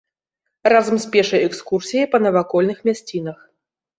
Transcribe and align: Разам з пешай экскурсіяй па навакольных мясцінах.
Разам 0.71 0.95
з 1.03 1.09
пешай 1.15 1.43
экскурсіяй 1.49 2.07
па 2.13 2.19
навакольных 2.25 2.77
мясцінах. 2.89 3.37